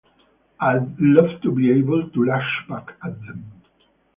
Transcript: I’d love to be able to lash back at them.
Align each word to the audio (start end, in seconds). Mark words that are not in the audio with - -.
I’d 0.59 0.95
love 0.99 1.41
to 1.43 1.51
be 1.51 1.69
able 1.71 2.09
to 2.09 2.25
lash 2.25 2.65
back 2.67 2.95
at 3.03 3.21
them. 3.21 3.51